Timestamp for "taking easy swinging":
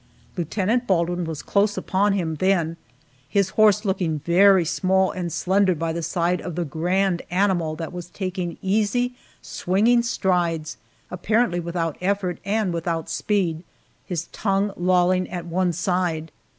8.07-10.01